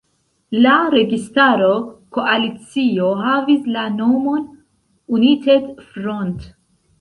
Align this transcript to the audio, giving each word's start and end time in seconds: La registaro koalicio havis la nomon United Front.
La 0.61 0.77
registaro 0.93 1.67
koalicio 2.17 3.11
havis 3.25 3.69
la 3.77 3.85
nomon 3.99 4.49
United 5.19 5.69
Front. 5.93 6.51